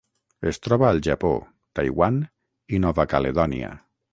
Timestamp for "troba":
0.67-0.87